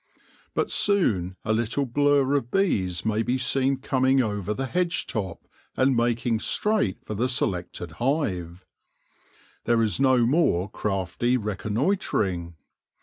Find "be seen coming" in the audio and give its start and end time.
3.21-4.19